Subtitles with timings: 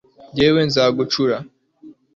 [0.35, 1.37] jyewe nzagucyura